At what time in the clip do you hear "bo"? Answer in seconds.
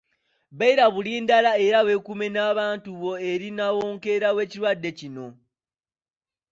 3.01-3.11